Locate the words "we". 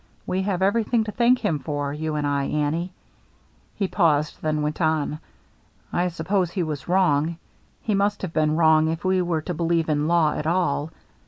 0.25-0.41, 9.05-9.21